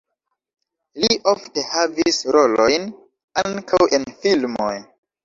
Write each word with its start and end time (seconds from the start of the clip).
Li 1.01 1.17
ofte 1.31 1.63
havis 1.73 2.17
rolojn 2.37 2.87
ankaŭ 3.43 3.83
en 3.99 4.09
filmoj. 4.25 4.73